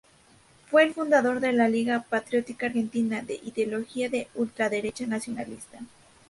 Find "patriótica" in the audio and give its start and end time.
2.09-2.65